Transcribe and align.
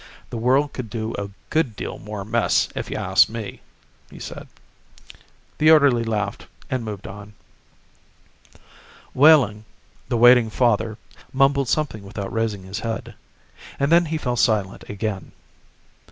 "The 0.31 0.37
world 0.39 0.73
could 0.73 0.89
do 0.89 1.09
with 1.09 1.19
a 1.19 1.31
good 1.51 1.75
deal 1.75 1.99
more 1.99 2.25
mess, 2.25 2.69
if 2.73 2.89
you 2.89 2.97
ask 2.97 3.29
me," 3.29 3.61
he 4.09 4.17
said. 4.17 4.47
The 5.59 5.69
orderly 5.69 6.03
laughed 6.03 6.47
and 6.71 6.83
moved 6.83 7.05
on. 7.05 7.33
Wehling, 9.13 9.63
the 10.09 10.17
waiting 10.17 10.49
father, 10.49 10.97
mumbled 11.31 11.69
something 11.69 12.01
without 12.01 12.33
raising 12.33 12.63
his 12.63 12.79
head. 12.79 13.13
And 13.79 13.91
then 13.91 14.05
he 14.05 14.17
fell 14.17 14.35
silent 14.37 14.85
again. 14.89 15.33